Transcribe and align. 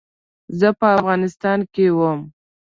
زه 0.59 0.69
په 0.79 0.87
افغانستان 0.97 1.59
کې 1.73 1.85
وم. 1.97 2.19